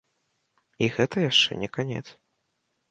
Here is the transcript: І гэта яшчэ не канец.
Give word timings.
І 0.85 0.89
гэта 0.97 1.15
яшчэ 1.31 1.61
не 1.67 1.71
канец. 1.79 2.05